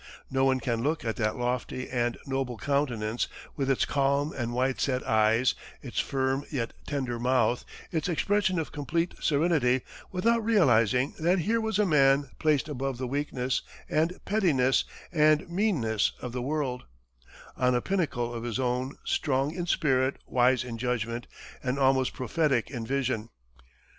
[0.31, 4.81] No one can look at that lofty and noble countenance, with its calm and wide
[4.81, 11.37] set eyes, its firm yet tender mouth, its expression of complete serenity, without realizing that
[11.37, 16.85] here was a man placed above the weakness and pettiness and meanness of the world,
[17.55, 21.27] on a pinnacle of his own, strong in spirit, wise in judgment,
[21.61, 23.29] and almost prophetic in vision.